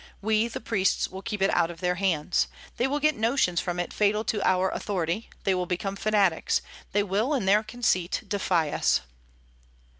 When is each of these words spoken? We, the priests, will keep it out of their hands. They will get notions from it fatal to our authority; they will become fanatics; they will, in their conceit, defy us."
We, 0.19 0.47
the 0.47 0.59
priests, 0.59 1.09
will 1.09 1.21
keep 1.21 1.43
it 1.43 1.51
out 1.53 1.69
of 1.69 1.79
their 1.79 1.93
hands. 1.93 2.47
They 2.77 2.87
will 2.87 2.99
get 2.99 3.13
notions 3.15 3.61
from 3.61 3.79
it 3.79 3.93
fatal 3.93 4.23
to 4.23 4.41
our 4.43 4.69
authority; 4.71 5.29
they 5.43 5.53
will 5.53 5.67
become 5.67 5.95
fanatics; 5.95 6.63
they 6.91 7.03
will, 7.03 7.35
in 7.35 7.45
their 7.45 7.61
conceit, 7.61 8.23
defy 8.27 8.71
us." 8.71 9.01